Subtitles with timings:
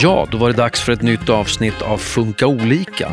[0.00, 3.12] Ja, då var det dags för ett nytt avsnitt av Funka olika.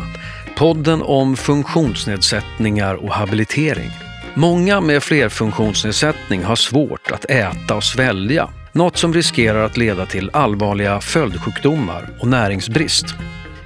[0.56, 3.90] Podden om funktionsnedsättningar och habilitering.
[4.34, 8.48] Många med flerfunktionsnedsättning har svårt att äta och svälja.
[8.72, 13.06] Något som riskerar att leda till allvarliga följdsjukdomar och näringsbrist.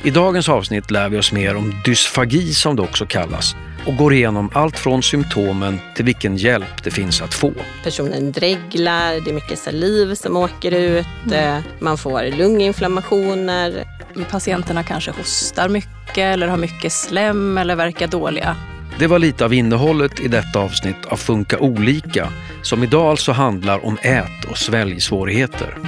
[0.03, 3.55] I dagens avsnitt lär vi oss mer om dysfagi som det också kallas
[3.87, 7.53] och går igenom allt från symptomen till vilken hjälp det finns att få.
[7.85, 11.63] Personen dreglar, det är mycket saliv som åker ut, mm.
[11.81, 13.85] man får lunginflammationer.
[14.31, 18.57] Patienterna kanske hostar mycket eller har mycket slem eller verkar dåliga.
[18.99, 22.29] Det var lite av innehållet i detta avsnitt av Funka olika
[22.63, 25.79] som idag alltså handlar om ät och sväljsvårigheter.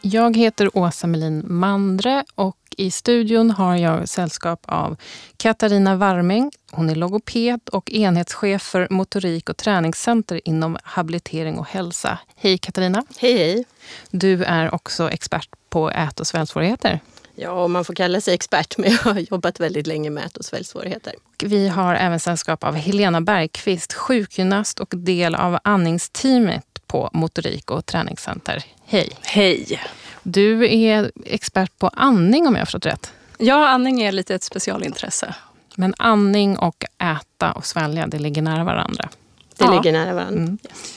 [0.00, 4.96] Jag heter Åsa Melin Mandre och i studion har jag sällskap av
[5.36, 6.52] Katarina Warming.
[6.70, 12.18] Hon är logoped och enhetschef för motorik och träningscenter inom habilitering och hälsa.
[12.36, 13.04] Hej Katarina!
[13.18, 13.64] Hej hej!
[14.10, 17.00] Du är också expert på ät och sväljsvårigheter.
[17.34, 20.44] Ja, man får kalla sig expert, men jag har jobbat väldigt länge med ät och
[20.44, 21.12] sväljsvårigheter.
[21.42, 27.86] Vi har även sällskap av Helena Bergqvist, sjukgymnast och del av andningsteamet på Motorik och
[27.86, 28.64] träningscenter.
[28.86, 29.10] Hej!
[29.22, 29.80] Hej!
[30.22, 33.12] Du är expert på andning om jag har förstått rätt?
[33.38, 35.34] Ja, andning är lite ett specialintresse.
[35.76, 39.08] Men andning och äta och svälja, det ligger nära varandra?
[39.56, 39.74] Det ja.
[39.74, 40.42] ligger nära varandra.
[40.42, 40.58] Mm.
[40.64, 40.94] Yes.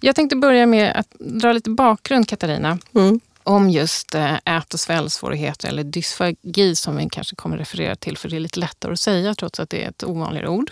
[0.00, 2.78] Jag tänkte börja med att dra lite bakgrund, Katarina.
[2.94, 3.20] Mm.
[3.48, 8.28] Om just eh, ät och sväljsvårigheter eller dysfagi som vi kanske kommer referera till för
[8.28, 10.70] det är lite lättare att säga trots att det är ett ovanligare ord.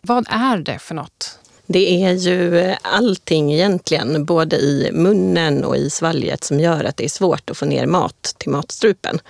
[0.00, 1.38] Vad är det för något?
[1.66, 6.96] Det är ju eh, allting egentligen, både i munnen och i svalget som gör att
[6.96, 9.20] det är svårt att få ner mat till matstrupen.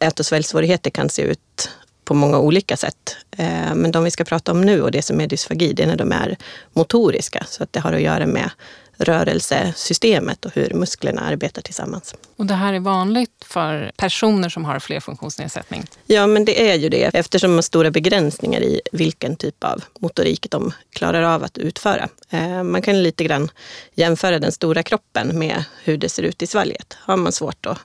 [0.00, 1.70] Ät och sväljsvårigheter kan se ut
[2.04, 3.16] på många olika sätt.
[3.36, 5.86] Eh, men de vi ska prata om nu och det som är dysfagi, det är
[5.86, 6.36] när de är
[6.72, 7.46] motoriska.
[7.48, 8.50] Så att det har att göra med
[8.98, 12.14] rörelsesystemet och hur musklerna arbetar tillsammans.
[12.36, 15.84] Och det här är vanligt för personer som har flerfunktionsnedsättning?
[16.06, 19.84] Ja, men det är ju det eftersom de har stora begränsningar i vilken typ av
[19.98, 22.08] motorik de klarar av att utföra.
[22.30, 23.50] Eh, man kan lite grann
[23.94, 26.96] jämföra den stora kroppen med hur det ser ut i svalget.
[27.00, 27.78] Har man svårt att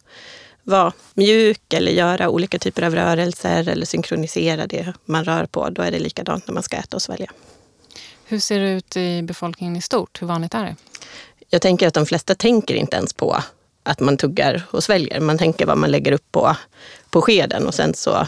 [0.64, 5.82] vara mjuk eller göra olika typer av rörelser eller synkronisera det man rör på, då
[5.82, 7.32] är det likadant när man ska äta och svälja.
[8.26, 10.22] Hur ser det ut i befolkningen i stort?
[10.22, 10.76] Hur vanligt är det?
[11.54, 13.38] Jag tänker att de flesta tänker inte ens på
[13.84, 15.20] att man tuggar och sväljer.
[15.20, 16.56] Man tänker vad man lägger upp på,
[17.10, 18.28] på skeden och sen så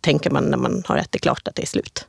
[0.00, 2.06] tänker man när man har ätit klart att det är slut.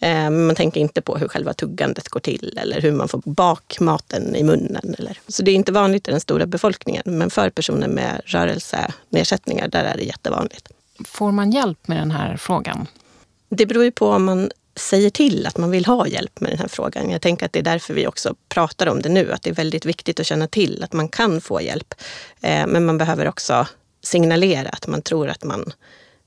[0.00, 3.80] Eh, man tänker inte på hur själva tuggandet går till eller hur man får bak
[3.80, 4.94] maten i munnen.
[4.98, 5.18] Eller.
[5.28, 7.02] Så det är inte vanligt i den stora befolkningen.
[7.06, 10.68] Men för personer med rörelsenedsättningar, där är det jättevanligt.
[11.04, 12.86] Får man hjälp med den här frågan?
[13.48, 16.58] Det beror ju på om man säger till att man vill ha hjälp med den
[16.58, 17.10] här frågan.
[17.10, 19.54] Jag tänker att det är därför vi också pratar om det nu, att det är
[19.54, 21.94] väldigt viktigt att känna till att man kan få hjälp.
[22.40, 23.66] Eh, men man behöver också
[24.02, 25.72] signalera att man tror att man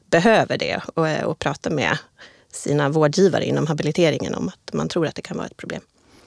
[0.09, 1.97] behöver det och, eh, och prata med
[2.51, 5.81] sina vårdgivare inom habiliteringen om att man tror att det kan vara ett problem.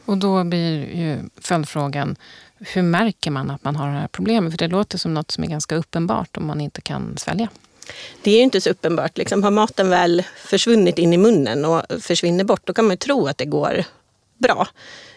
[0.04, 2.16] Och då blir ju följdfrågan,
[2.58, 4.52] hur märker man att man har det här problemet?
[4.52, 7.48] För det låter som något som är ganska uppenbart om man inte kan svälja.
[8.22, 9.18] Det är ju inte så uppenbart.
[9.18, 12.96] Liksom, har maten väl försvunnit in i munnen och försvinner bort, då kan man ju
[12.96, 13.84] tro att det går
[14.38, 14.68] bra.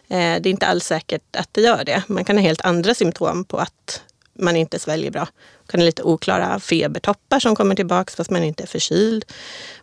[0.07, 2.03] Eh, det är inte alls säkert att det gör det.
[2.07, 4.01] Man kan ha helt andra symptom på att
[4.39, 5.21] man inte sväljer bra.
[5.21, 9.25] Man kan ha lite oklara febertoppar som kommer tillbaka fast man inte är förkyld.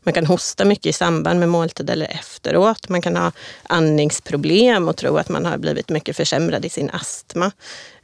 [0.02, 2.88] Man kan hosta mycket i samband med måltid eller efteråt.
[2.88, 7.52] Man kan ha andningsproblem och tro att man har blivit mycket försämrad i sin astma.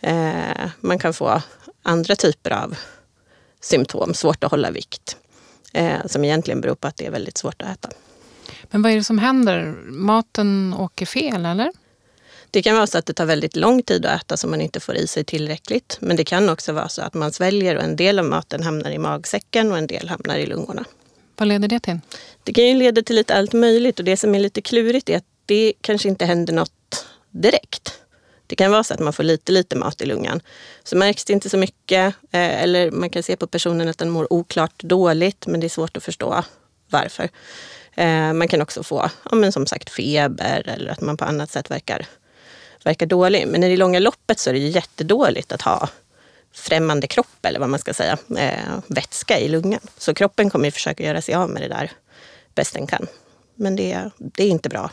[0.01, 1.43] Eh, man kan få
[1.83, 2.77] andra typer av
[3.67, 5.17] symptom, svårt att hålla vikt.
[5.73, 7.89] Eh, som egentligen beror på att det är väldigt svårt att äta.
[8.71, 9.75] Men vad är det som händer?
[9.87, 11.73] Maten åker fel eller?
[12.51, 14.81] Det kan vara så att det tar väldigt lång tid att äta så man inte
[14.81, 15.99] får i sig tillräckligt.
[16.01, 18.91] Men det kan också vara så att man sväljer och en del av maten hamnar
[18.91, 20.85] i magsäcken och en del hamnar i lungorna.
[21.37, 22.01] Vad leder det till?
[22.45, 25.17] Det kan ju leda till lite allt möjligt och det som är lite klurigt är
[25.17, 28.01] att det kanske inte händer något direkt.
[28.47, 30.41] Det kan vara så att man får lite, lite mat i lungan.
[30.85, 32.15] Så märks det inte så mycket.
[32.31, 35.69] Eh, eller man kan se på personen att den mår oklart dåligt, men det är
[35.69, 36.45] svårt att förstå
[36.91, 37.29] varför.
[37.95, 41.51] Eh, man kan också få, ja, men som sagt, feber eller att man på annat
[41.51, 42.07] sätt verkar,
[42.85, 43.47] verkar dålig.
[43.49, 45.89] Men i det långa loppet så är det jättedåligt att ha
[46.53, 49.81] främmande kropp, eller vad man ska säga, eh, vätska i lungan.
[49.99, 51.91] Så kroppen kommer ju försöka göra sig av med det där
[52.55, 53.07] bäst den kan.
[53.55, 54.91] Men det, det är inte bra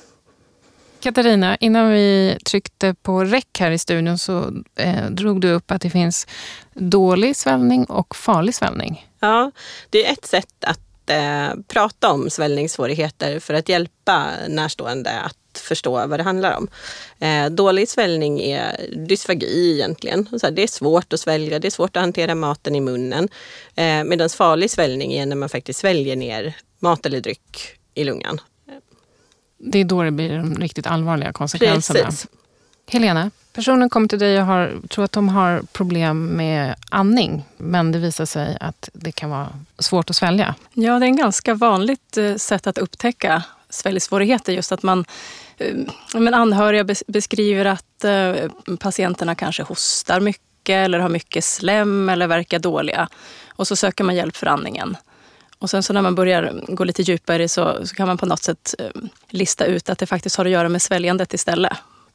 [1.04, 5.82] Katarina, innan vi tryckte på räck här i studion så eh, drog du upp att
[5.82, 6.28] det finns
[6.74, 9.08] dålig svällning och farlig svällning.
[9.20, 9.52] Ja,
[9.90, 16.08] det är ett sätt att eh, prata om svällningssvårigheter för att hjälpa närstående att förstå
[16.08, 16.68] vad det handlar om.
[17.20, 20.40] Eh, dålig svällning är dysfagi egentligen.
[20.40, 23.30] Så här, det är svårt att svälja, det är svårt att hantera maten i munnen.
[23.76, 28.42] Eh, Medan farlig svällning är när man faktiskt sväljer ner mat eller dryck i lungan.
[29.66, 32.06] Det är då det blir de riktigt allvarliga konsekvenserna.
[32.06, 32.28] Precis.
[32.88, 37.44] Helena, personen kommer till dig och har, tror att de har problem med andning.
[37.58, 39.50] Men det visar sig att det kan vara
[39.80, 40.56] svårt att svälja.
[40.74, 44.54] Ja, det är en ganska vanligt eh, sätt att upptäcka sväljsvårigheter.
[44.54, 45.06] Just att man,
[45.58, 45.76] eh,
[46.14, 48.34] men anhöriga bes- beskriver att eh,
[48.80, 53.10] patienterna kanske hostar mycket eller har mycket slem eller verkar dåliga.
[53.50, 54.98] Och så söker man hjälp för andningen.
[55.64, 58.44] Och sen så när man börjar gå lite djupare så, så kan man på något
[58.44, 58.88] sätt eh,
[59.30, 61.72] lista ut att det faktiskt har att göra med sväljandet istället.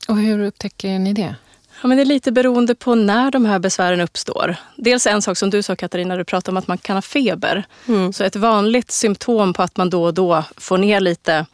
[0.08, 1.34] Och hur upptäcker ni det?
[1.82, 4.56] Ja, men det är lite beroende på när de här besvären uppstår.
[4.76, 7.64] Dels en sak som du sa Katarina, du pratade om att man kan ha feber.
[8.12, 11.46] Så ett vanligt symptom på att man då och då får ner lite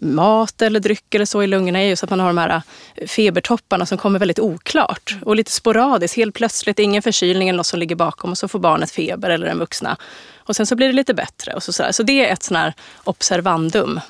[0.00, 2.62] mat eller dryck eller så i lungorna är just att man har de här
[3.06, 6.16] febertopparna som kommer väldigt oklart och lite sporadiskt.
[6.16, 9.46] Helt plötsligt, ingen förkylning eller något som ligger bakom och så får barnet feber eller
[9.46, 9.96] den vuxna.
[10.38, 11.52] Och sen så blir det lite bättre.
[11.52, 11.92] Och så, sådär.
[11.92, 12.74] så det är ett sån här
[13.04, 14.00] observandum.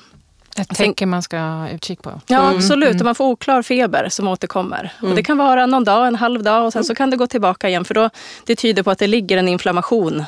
[0.57, 2.21] Ett tecken man ska ha utkik på?
[2.27, 3.01] Ja, absolut.
[3.01, 4.93] Om man får oklar feber som återkommer.
[5.01, 7.27] Och det kan vara någon dag, en halv dag och sen så kan det gå
[7.27, 7.85] tillbaka igen.
[7.85, 8.09] För då,
[8.45, 10.23] det tyder på att det ligger en inflammation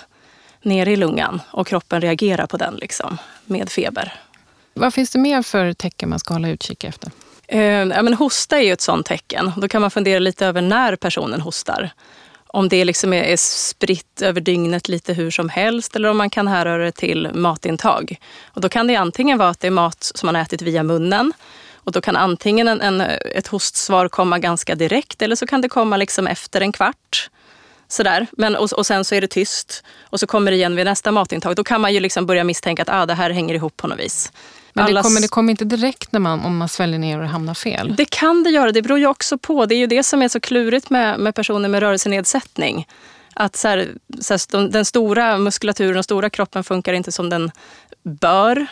[0.62, 4.14] nere i lungan och kroppen reagerar på den liksom, med feber.
[4.74, 7.12] Vad finns det mer för tecken man ska hålla utkik efter?
[7.48, 9.52] Eh, ja, men hosta är ju ett sånt tecken.
[9.58, 11.90] Då kan man fundera lite över när personen hostar.
[12.48, 16.30] Om det liksom är, är spritt över dygnet lite hur som helst eller om man
[16.30, 18.20] kan härröra det till matintag.
[18.46, 20.84] Och då kan det antingen vara att det är mat som man har ätit via
[20.84, 21.34] munnen
[21.74, 23.02] och då kan antingen en, en,
[23.36, 27.30] ett hostsvar komma ganska direkt eller så kan det komma liksom efter en kvart.
[27.88, 28.28] Sådär.
[28.32, 31.12] Men, och, och sen så är det tyst och så kommer det igen vid nästa
[31.12, 31.56] matintag.
[31.56, 34.00] Då kan man ju liksom börja misstänka att ah, det här hänger ihop på något
[34.00, 34.32] vis.
[34.74, 37.28] Men det Allas- kommer, det kommer inte direkt när man, om man sväljer ner och
[37.28, 37.96] hamnar fel?
[37.98, 38.72] Det kan det göra.
[38.72, 39.66] Det beror ju också på.
[39.66, 42.88] Det är ju det som är så klurigt med, med personer med rörelsenedsättning.
[43.34, 43.90] Att så här,
[44.20, 47.52] så här, de- den stora muskulaturen och stora kroppen funkar inte som den
[48.04, 48.66] bör.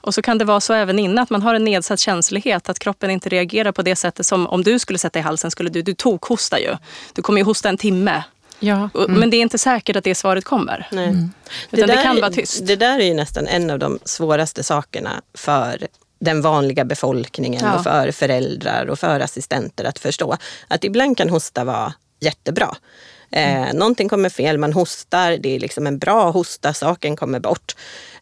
[0.00, 2.68] Och så kan det vara så även innan, att man har en nedsatt känslighet.
[2.68, 5.70] Att kroppen inte reagerar på det sättet som om du skulle sätta i halsen, skulle
[5.70, 6.76] du, du tokhostar ju.
[7.12, 8.22] Du kommer ju hosta en timme.
[8.60, 8.90] Ja.
[8.94, 10.88] Och- Men det är inte säkert att det svaret kommer.
[10.92, 11.08] Nej.
[11.08, 11.28] Utan
[11.70, 12.66] det, där kan är- vara tyst.
[12.66, 15.86] Det där är ju nästan en av de svåraste sakerna för
[16.20, 17.74] den vanliga befolkningen Ja.
[17.74, 20.36] och för föräldrar och för assistenter att förstå.
[20.68, 22.76] Att ibland kan hosta vara jättebra.
[23.30, 27.76] Eh, någonting kommer fel, man hostar, det är liksom en bra hosta, saken kommer bort.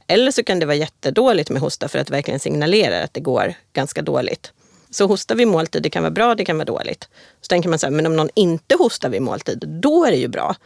[0.07, 3.55] Eller så kan det vara jättedåligt med hosta för att verkligen signalera att det går
[3.73, 4.53] ganska dåligt.
[4.91, 7.09] Så hosta vid måltid, det kan vara bra, det kan vara dåligt.
[7.41, 10.17] Så tänker man så här, men om någon inte hostar vid måltid, då är det
[10.17, 10.57] ju bra.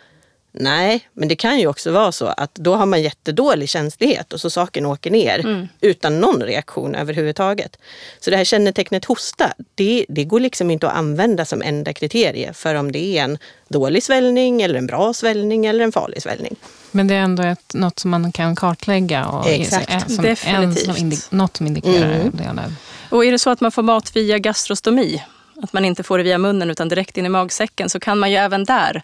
[0.52, 4.40] Nej, men det kan ju också vara så att då har man jättedålig känslighet och
[4.40, 7.76] så saken åker ner utan någon reaktion överhuvudtaget.
[8.20, 12.52] Så det här kännetecknet hosta, det, det går liksom inte att använda som enda kriterie
[12.52, 13.38] för om det är en
[13.69, 16.56] dålig svällning eller en bra svällning eller en farlig svällning.
[16.90, 19.90] Men det är ändå ett, något som man kan kartlägga och Exakt.
[19.90, 20.84] en, som, en, Definitivt.
[20.84, 22.31] som indi, något som indikerar Mm.
[22.32, 22.43] det.
[22.56, 22.73] Där.
[23.11, 25.23] Och är det så att man får mat via gastrostomi,
[25.62, 28.31] att man inte får det via munnen utan direkt in i magsäcken, så kan man
[28.31, 29.03] ju även där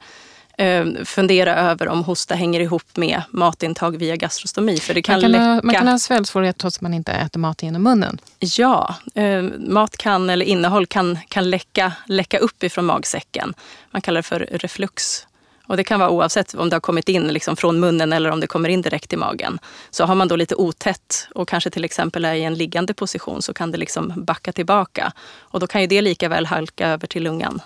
[0.58, 4.76] eh, fundera över om hosta hänger ihop med matintag via gastrostomi.
[4.76, 5.44] För det kan, Man kan, läcka.
[5.44, 8.18] ha, man kan ha sväljsvårighet trots att man inte äter mat genom munnen.
[8.38, 13.54] Ja, eh, mat kan, eller innehåll kan, kan läcka, läcka upp ifrån magsäcken.
[13.90, 15.26] Man kallar det för reflux.
[15.66, 18.40] Och det kan vara oavsett om det har kommit in liksom från munnen eller om
[18.40, 19.58] det kommer in direkt i magen.
[19.90, 23.42] Så har man då lite otätt och kanske till exempel är i en liggande position
[23.42, 25.12] så kan det liksom backa tillbaka.
[25.38, 27.60] Och då kan ju det lika väl halka över till lungan.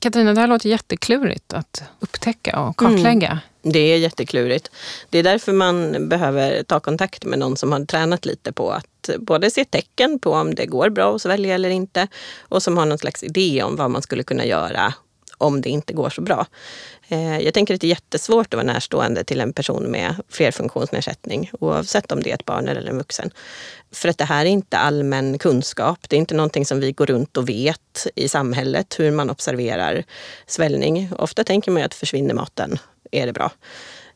[0.00, 3.40] Katarina, det här låter jätteklurigt att upptäcka och kartlägga.
[3.62, 4.70] Det är jätteklurigt.
[5.10, 9.10] Det är därför man behöver ta kontakt med någon som har tränat lite på att
[9.18, 12.08] både se tecken på om det går bra att svälja eller inte
[12.48, 14.94] och som har någon slags idé om vad man skulle kunna göra
[15.38, 16.46] om det inte går så bra.
[17.08, 21.50] Eh, jag tänker att det är jättesvårt att vara närstående till en person med flerfunktionsnedsättning
[21.60, 23.30] oavsett om det är ett barn eller en vuxen.
[23.92, 25.98] För att det här är inte allmän kunskap.
[26.08, 30.04] Det är inte någonting som vi går runt och vet i samhället hur man observerar
[30.46, 31.10] svällning.
[31.18, 32.78] Ofta tänker man ju att försvinner maten
[33.10, 33.50] är det bra.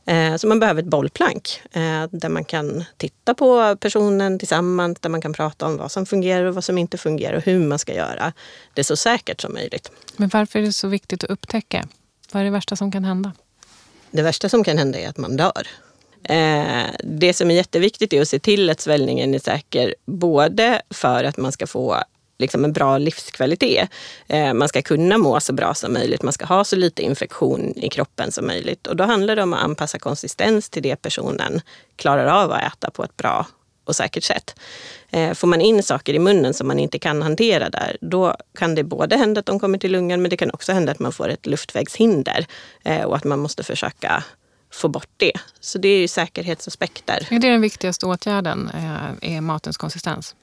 [0.07, 5.11] Eh, Så man behöver ett bollplank eh, där man kan titta på personen tillsammans, där
[5.11, 7.79] man kan prata om vad som fungerar och vad som inte fungerar och hur man
[7.79, 8.33] ska göra
[8.75, 9.91] det så säkert som möjligt.
[10.17, 11.89] Men varför är det så viktigt att upptäcka?
[12.33, 13.33] Vad är det värsta som kan hända?
[14.11, 15.67] Det värsta som kan hända är att man dör.
[16.25, 21.25] Eh, Det som är jätteviktigt är att se till att svällningen är säker både för
[21.25, 22.03] att man ska få
[22.41, 23.89] liksom en bra livskvalitet.
[24.29, 26.23] Eh, Man ska kunna må så bra som möjligt.
[26.23, 28.87] Man ska ha så lite infektion i kroppen som möjligt.
[28.87, 31.61] Och då handlar det om att anpassa konsistens till det personen
[31.97, 33.47] klarar av att äta på ett bra
[33.85, 34.59] och säkert sätt.
[35.11, 38.75] Eh, får man in saker i munnen som man inte kan hantera där, då kan
[38.75, 41.13] det både hända att de kommer till lungan, men det kan också hända att man
[41.13, 42.47] får ett luftvägshinder
[42.85, 44.25] eh, och att man måste försöka
[44.73, 45.33] få bort det.
[45.61, 47.27] Så det är ju säkerhetsaspekter.
[47.31, 50.35] Är det den viktigaste åtgärden, eh, är matens konsistens?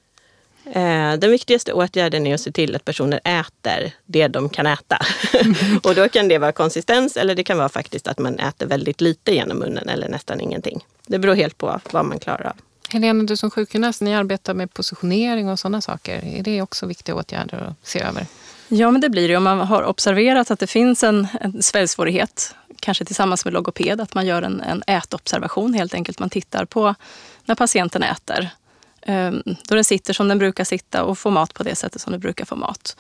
[1.20, 4.98] Den viktigaste åtgärden är att se till att personer äter det de kan äta.
[5.84, 9.02] och då kan det vara konsistens eller det kan vara faktiskt att man äter väldigt
[9.02, 10.86] lite genom munnen eller nästan ingenting.
[11.06, 12.54] Det beror helt på vad man klarar av.
[12.90, 16.26] Helena, du som sjukgymnast, ni arbetar med positionering och sådana saker.
[16.26, 18.26] Är det också viktiga åtgärder att se över?
[18.68, 19.38] Ja, men det blir det.
[19.38, 24.14] Om man har observerat att det finns en, en sväljsvårighet, kanske tillsammans med logoped, att
[24.14, 26.20] man gör en, en ätobservation helt enkelt.
[26.20, 26.96] Man tittar på
[27.46, 28.50] när patienten äter.
[29.08, 32.12] Ehm, då den sitter som den brukar sitta och får mat på det sättet som
[32.12, 32.98] den brukar få mat.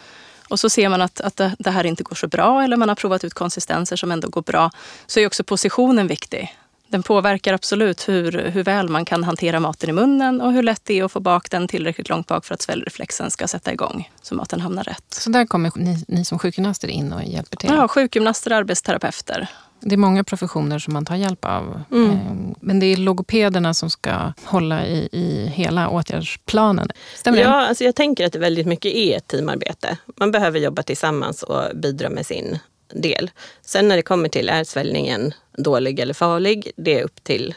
[0.49, 2.89] Och så ser man att, att det, det här inte går så bra eller man
[2.89, 4.71] har provat ut konsistenser som ändå går bra.
[5.07, 6.57] Så är också positionen viktig.
[6.89, 10.81] Den påverkar absolut hur, hur väl man kan hantera maten i munnen och hur lätt
[10.85, 14.11] det är att få bak den tillräckligt långt bak för att sväljreflexen ska sätta igång
[14.21, 15.05] så maten hamnar rätt.
[15.09, 17.69] Så där kommer ni, ni som sjukgymnaster in och hjälper till?
[17.69, 19.49] Ja, sjukgymnaster och arbetsterapeuter.
[19.79, 21.81] Det är många professioner som man tar hjälp av.
[21.91, 22.11] Mm.
[22.11, 26.89] Ehm, men det är logopederna som ska hålla i, i hela åtgärdsplanen.
[27.15, 27.53] Stämmer ja, det?
[27.55, 29.97] Alltså jag tänker att det väldigt mycket är ett teamarbete.
[30.15, 32.59] Man behöver jobba tillsammans och bidra med sin
[32.93, 33.31] del.
[33.61, 37.55] Sen när det kommer till är svällningen dålig eller farlig, det är upp till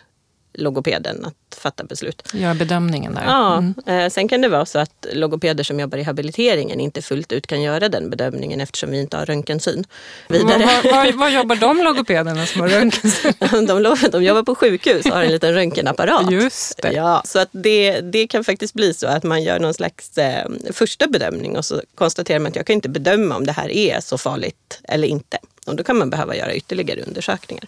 [0.53, 2.23] logopeden att fatta beslut.
[2.33, 3.25] Göra bedömningen där.
[3.27, 3.75] Ja, mm.
[3.87, 7.47] Eh, sen kan det vara så att logopeder som jobbar i habiliteringen inte fullt ut
[7.47, 9.85] kan göra den bedömningen eftersom vi inte har röntgensyn.
[10.29, 10.69] Vidare.
[10.85, 13.33] Vad, vad, vad jobbar de logopederna som har röntgensyn?
[13.67, 16.31] de, de jobbar på sjukhus och har en liten röntgenapparat.
[16.31, 16.93] Just det.
[16.93, 20.49] Ja, så att det, det kan faktiskt bli så att man gör någon slags eh,
[20.73, 24.01] första bedömning och så konstaterar man att jag kan inte bedöma om det här är
[24.01, 25.39] så farligt eller inte.
[25.67, 27.65] Och då kan man behöva göra ytterligare undersökningar.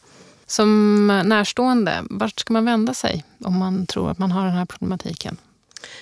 [0.52, 4.64] Som närstående, vart ska man vända sig om man tror att man har den här
[4.64, 5.36] problematiken?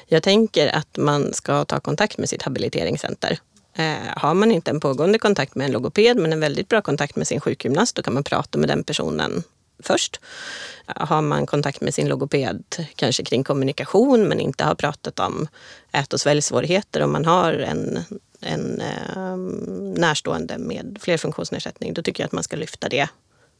[0.07, 3.38] Jag tänker att man ska ta kontakt med sitt habiliteringscenter.
[3.75, 7.16] Eh, har man inte en pågående kontakt med en logoped men en väldigt bra kontakt
[7.16, 9.42] med sin sjukgymnast, då kan man prata med den personen
[9.83, 10.21] först.
[10.87, 12.64] Eh, har man kontakt med sin logoped,
[12.95, 15.49] kanske kring kommunikation, men inte har pratat om
[15.92, 17.99] ät och sväljsvårigheter, om man har en,
[18.40, 19.37] en eh,
[20.00, 23.09] närstående med flerfunktionsnedsättning, då tycker jag att man ska lyfta det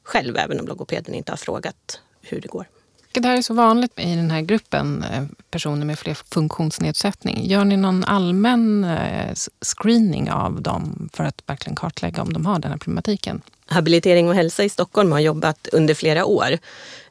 [0.03, 2.67] själv, även om logopeden inte har frågat hur det går.
[3.13, 7.47] Det här är så vanligt i den här gruppen eh, personer med fler funktionsnedsättning.
[7.47, 12.59] Gör ni någon allmän eh, screening av dem för att verkligen kartlägga om de har
[12.59, 13.43] den här problematiken?
[13.71, 16.59] Habilitering och hälsa i Stockholm har jobbat under flera år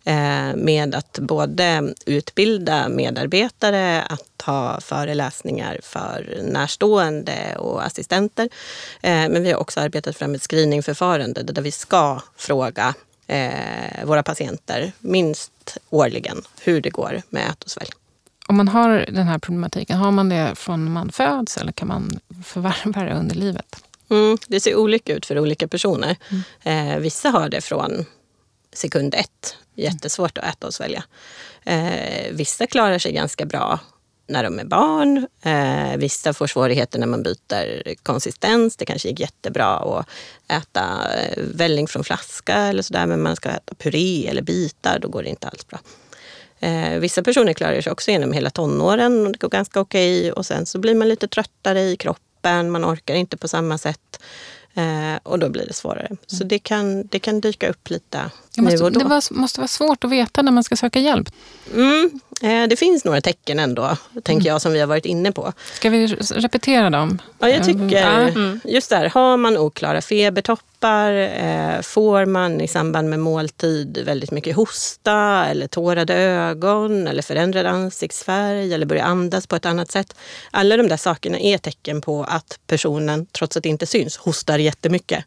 [0.04, 8.50] eh, med att både utbilda medarbetare, att ha föreläsningar för närstående och assistenter.
[9.02, 12.94] Eh, men vi har också arbetat fram ett screeningförfarande där vi ska fråga
[13.28, 17.90] eh, våra patienter minst årligen hur det går med ät och svälj.
[18.48, 22.20] Om man har den här problematiken, har man det från man föds eller kan man
[22.44, 23.84] förvärva det under livet?
[24.10, 26.18] Mm, det ser olika ut för olika personer.
[26.64, 26.94] Mm.
[26.94, 28.06] Eh, vissa har det från
[28.74, 29.56] sekund ett.
[29.76, 31.04] Jättesvårt att äta och svälja.
[31.64, 33.80] Eh, vissa klarar sig ganska bra
[34.28, 35.28] när de är barn.
[35.42, 38.76] Eh, vissa får svårigheter när man byter konsistens.
[38.76, 40.10] Det kanske gick jättebra att
[40.48, 43.06] äta eh, välling från flaska eller sådär.
[43.06, 45.80] Men man ska äta puré eller bitar, då går det inte alls bra.
[46.60, 50.20] Eh, vissa personer klarar sig också genom hela tonåren och det går ganska okej.
[50.20, 50.32] Okay.
[50.32, 52.24] Och sen så blir man lite tröttare i kroppen,
[52.72, 54.20] man orkar inte på samma sätt.
[54.74, 56.06] Eh, och då blir det svårare.
[56.06, 56.18] Mm.
[56.28, 59.00] Så det kan, det kan dyka upp lite måste, nu och då.
[59.00, 61.30] Det var, måste vara svårt att veta när man ska söka hjälp.
[61.74, 64.46] Mm, det finns några tecken ändå, tänker mm.
[64.46, 65.54] jag, som vi har varit inne på.
[65.74, 67.22] Ska vi repetera dem?
[67.40, 68.60] Ja, jag tycker mm.
[68.64, 69.10] just där.
[69.10, 75.68] Har man oklara febertoppar, eh, får man i samband med måltid väldigt mycket hosta eller
[75.68, 80.16] tårade ögon eller förändrad ansiktsfärg eller börjar andas på ett annat sätt.
[80.52, 84.60] Alla de där sakerna är tecken på att personen, trots att det inte syns, hostar
[84.60, 85.26] jättemycket.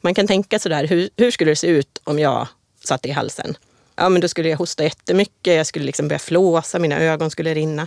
[0.00, 2.48] Man kan tänka sådär, hur, hur skulle det se ut om jag
[2.84, 3.56] satte i halsen?
[3.96, 7.54] Ja, men då skulle jag hosta jättemycket, jag skulle liksom börja flåsa, mina ögon skulle
[7.54, 7.86] rinna.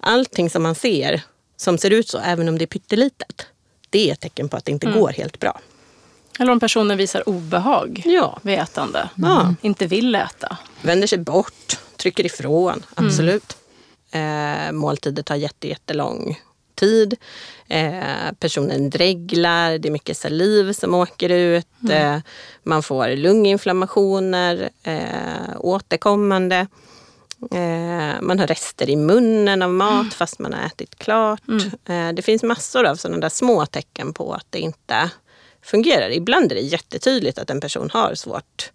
[0.00, 1.22] Allting som man ser
[1.56, 3.46] som ser ut så, även om det är pyttelitet,
[3.90, 5.00] det är ett tecken på att det inte mm.
[5.00, 5.60] går helt bra.
[6.38, 8.38] Eller om personen visar obehag ja.
[8.42, 9.10] vid ätande.
[9.18, 9.56] Mm.
[9.62, 10.56] Inte vill äta.
[10.82, 12.86] Vänder sig bort, trycker ifrån.
[12.94, 13.56] Absolut.
[14.10, 14.66] Mm.
[14.66, 16.40] Eh, måltider tar jätte, jättelång
[16.80, 17.16] tid.
[17.68, 21.66] Eh, personen dreglar, det är mycket saliv som åker ut.
[21.82, 22.14] Mm.
[22.14, 22.20] Eh,
[22.62, 26.66] man får lunginflammationer eh, återkommande.
[27.50, 30.10] Eh, man har rester i munnen av mat mm.
[30.10, 31.42] fast man har ätit klart.
[31.48, 31.70] Mm.
[31.88, 35.10] Eh, det finns massor av sådana där små tecken på att det inte
[35.62, 36.10] fungerar.
[36.10, 38.70] Ibland är det jättetydligt att en person har svårt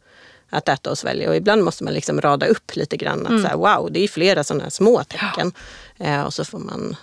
[0.50, 1.30] att äta och svälja.
[1.30, 3.22] Och ibland måste man liksom rada upp lite grann.
[3.22, 3.42] Att mm.
[3.42, 5.52] så här, wow, det är flera sådana små tecken.
[5.98, 6.06] Ja.
[6.06, 6.96] Eh, och så får man,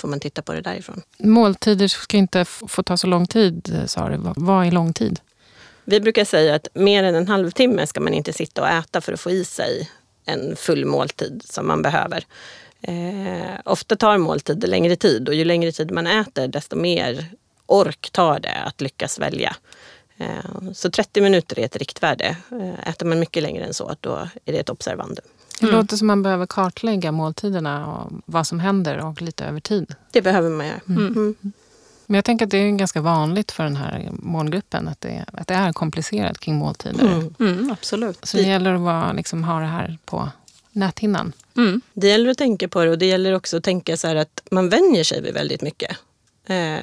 [0.00, 1.02] får man titta på det därifrån.
[1.18, 4.18] Måltider ska inte få ta så lång tid, sa du.
[4.36, 5.20] Vad är lång tid?
[5.84, 9.12] Vi brukar säga att mer än en halvtimme ska man inte sitta och äta för
[9.12, 9.90] att få i sig
[10.24, 12.24] en full måltid som man behöver.
[12.82, 17.26] Eh, ofta tar måltider längre tid och ju längre tid man äter desto mer
[17.66, 19.56] ork tar det att lyckas välja.
[20.18, 22.36] Eh, så 30 minuter är ett riktvärde.
[22.52, 25.24] Eh, äter man mycket längre än så, då är det ett observandum.
[25.60, 25.76] Det mm.
[25.76, 29.94] låter som man behöver kartlägga måltiderna och vad som händer och lite över tid.
[30.12, 30.80] Det behöver man göra.
[30.88, 31.06] Mm.
[31.06, 31.34] Mm.
[32.06, 35.46] Men jag tänker att det är ganska vanligt för den här målgruppen att det, att
[35.46, 37.06] det är komplicerat kring måltider.
[37.06, 37.34] Mm.
[37.40, 38.26] Mm, absolut.
[38.26, 40.28] Så det gäller att vara, liksom, ha det här på
[40.72, 41.32] näthinnan.
[41.56, 41.80] Mm.
[41.92, 44.68] Det gäller att tänka på det och det gäller också att tänka så att man
[44.68, 45.96] vänjer sig vid väldigt mycket.
[46.50, 46.80] Eh,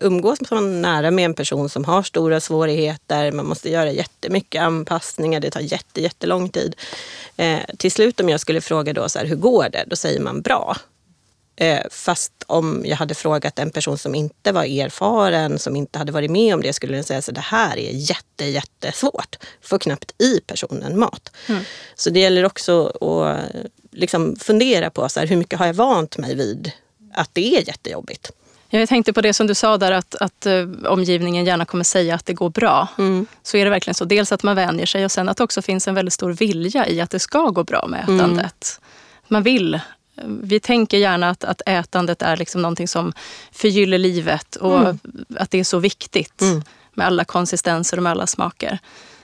[0.00, 5.40] umgås man nära med en person som har stora svårigheter, man måste göra jättemycket anpassningar,
[5.40, 6.76] det tar jätte, jättelång tid.
[7.36, 9.84] Eh, till slut om jag skulle fråga då så här, hur går det?
[9.86, 10.76] Då säger man bra.
[11.56, 16.12] Eh, fast om jag hade frågat en person som inte var erfaren, som inte hade
[16.12, 19.36] varit med om det, skulle den säga att det här är jätte, jättesvårt.
[19.62, 21.32] Får knappt i personen mat.
[21.48, 21.62] Mm.
[21.94, 23.46] Så det gäller också att
[23.92, 26.72] liksom fundera på så här, hur mycket har jag vant mig vid
[27.14, 28.32] att det är jättejobbigt.
[28.68, 32.14] Jag tänkte på det som du sa där att, att uh, omgivningen gärna kommer säga
[32.14, 32.88] att det går bra.
[32.98, 33.26] Mm.
[33.42, 34.04] Så är det verkligen så.
[34.04, 36.88] Dels att man vänjer sig och sen att det också finns en väldigt stor vilja
[36.88, 38.16] i att det ska gå bra med mm.
[38.16, 38.80] ätandet.
[38.80, 39.26] Mm.
[39.28, 39.80] Man vill
[40.24, 43.12] vi tänker gärna att, att ätandet är liksom någonting som
[43.52, 44.98] förgyller livet och mm.
[45.36, 46.62] att det är så viktigt mm.
[46.94, 48.78] med alla konsistenser och med alla smaker.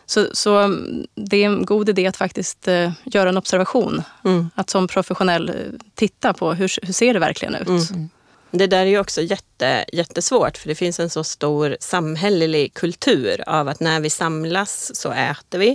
[0.06, 4.02] Så, så mm, det är en god idé att faktiskt uh, göra en observation.
[4.24, 4.50] Mm.
[4.54, 5.56] Att som professionell uh,
[5.94, 7.90] titta på hur, hur ser det verkligen ut.
[7.90, 8.08] Mm.
[8.52, 13.44] Det där är ju också jätte, jättesvårt för det finns en så stor samhällelig kultur
[13.46, 15.70] av att när vi samlas så äter vi.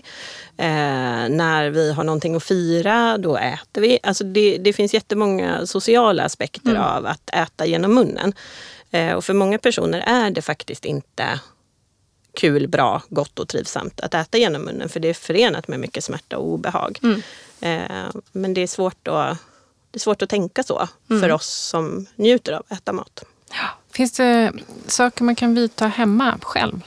[0.58, 4.00] Eh, när vi har någonting att fira, då äter vi.
[4.04, 6.82] Alltså det, det finns jättemånga sociala aspekter mm.
[6.82, 8.34] av att äta genom munnen.
[8.92, 11.40] Eh, och för många personer är det faktiskt inte
[12.34, 16.04] kul, bra, gott och trivsamt att äta genom munnen för det är förenat med mycket
[16.04, 17.00] smärta och obehag.
[17.04, 17.22] Mm.
[17.62, 19.38] Eh, men det är svårt att
[19.98, 21.22] är svårt att tänka så mm.
[21.22, 23.24] för oss som njuter av att äta mat.
[23.50, 23.68] Ja.
[23.92, 24.52] Finns det
[24.88, 26.82] saker man kan vidta hemma själv?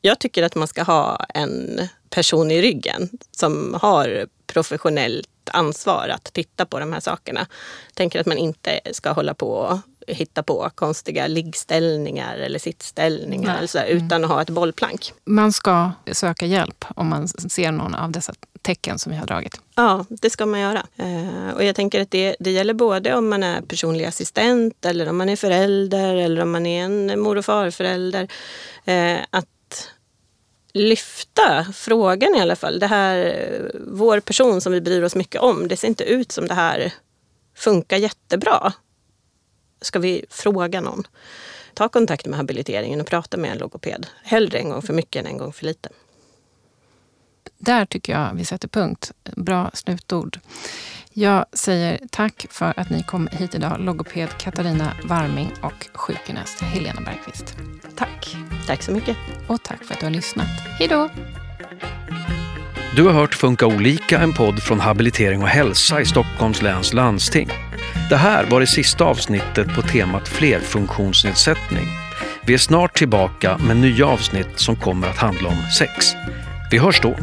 [0.00, 6.32] Jag tycker att man ska ha en person i ryggen som har professionellt ansvar att
[6.32, 7.40] titta på de här sakerna.
[7.86, 13.58] Jag tänker att man inte ska hålla på och hitta på konstiga liggställningar eller sittställningar
[13.58, 15.12] eller så, utan att ha ett bollplank.
[15.24, 19.60] Man ska söka hjälp om man ser någon av dessa tecken som vi har dragit.
[19.74, 20.86] Ja, det ska man göra.
[20.96, 25.08] Eh, och jag tänker att det, det gäller både om man är personlig assistent eller
[25.08, 28.28] om man är förälder eller om man är en mor och farförälder.
[28.84, 29.46] Eh, att
[30.72, 32.78] lyfta frågan i alla fall.
[32.78, 36.46] Det här, vår person som vi bryr oss mycket om, det ser inte ut som
[36.46, 36.92] det här
[37.54, 38.72] funkar jättebra.
[39.80, 41.06] Ska vi fråga någon?
[41.74, 44.06] Ta kontakt med habiliteringen och prata med en logoped.
[44.22, 45.88] Hellre en gång för mycket än en gång för lite.
[47.58, 49.12] Där tycker jag vi sätter punkt.
[49.36, 50.38] Bra slutord.
[51.14, 57.00] Jag säger tack för att ni kom hit idag, logoped Katarina Warming och sjukgymnast Helena
[57.00, 57.56] Bergqvist.
[57.96, 58.36] Tack.
[58.66, 59.16] Tack så mycket.
[59.46, 60.48] Och tack för att du har lyssnat.
[60.78, 61.10] Hej då!
[62.96, 67.48] Du har hört Funka olika, en podd från Habilitering och hälsa i Stockholms läns landsting.
[68.10, 71.86] Det här var det sista avsnittet på temat flerfunktionsnedsättning.
[72.46, 76.06] Vi är snart tillbaka med nya avsnitt som kommer att handla om sex.
[76.72, 77.16] Vi hörs då!